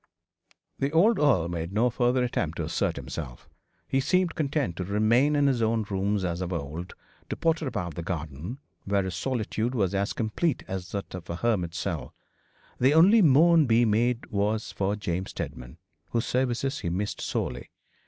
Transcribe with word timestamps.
The 0.79 0.89
old 0.93 1.19
earl 1.19 1.47
made 1.47 1.71
no 1.73 1.91
further 1.91 2.23
attempt 2.23 2.57
to 2.57 2.63
assert 2.63 2.95
himself. 2.95 3.47
He 3.87 3.99
seemed 3.99 4.33
content 4.33 4.75
to 4.77 4.83
remain 4.83 5.35
in 5.35 5.45
his 5.45 5.61
own 5.61 5.83
rooms 5.87 6.25
as 6.25 6.41
of 6.41 6.51
old, 6.51 6.95
to 7.29 7.35
potter 7.35 7.67
about 7.67 7.93
the 7.93 8.01
garden, 8.01 8.57
where 8.85 9.03
his 9.03 9.13
solitude 9.13 9.75
was 9.75 9.93
as 9.93 10.13
complete 10.13 10.63
as 10.67 10.91
that 10.93 11.13
of 11.13 11.29
a 11.29 11.35
hermit's 11.35 11.77
cell. 11.77 12.15
The 12.79 12.95
only 12.95 13.21
moan 13.21 13.67
be 13.67 13.85
made 13.85 14.25
was 14.31 14.71
for 14.71 14.95
James 14.95 15.29
Steadman, 15.29 15.77
whose 16.09 16.25
services 16.25 16.79
he 16.79 16.89
missed 16.89 17.21
sorely. 17.21 17.69